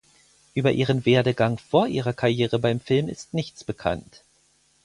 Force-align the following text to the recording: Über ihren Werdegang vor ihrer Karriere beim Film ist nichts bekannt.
Über 0.55 0.71
ihren 0.71 1.05
Werdegang 1.05 1.59
vor 1.59 1.85
ihrer 1.85 2.11
Karriere 2.13 2.57
beim 2.57 2.79
Film 2.79 3.07
ist 3.07 3.35
nichts 3.35 3.63
bekannt. 3.63 4.23